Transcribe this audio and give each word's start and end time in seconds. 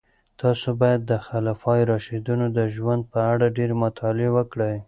تاسو 0.41 0.67
باید 0.81 1.01
د 1.05 1.13
خلفای 1.27 1.81
راشدینو 1.91 2.45
د 2.57 2.59
ژوند 2.75 3.01
په 3.11 3.19
اړه 3.31 3.45
ډېرې 3.57 3.75
مطالعې 3.83 4.29
وکړئ. 4.37 4.75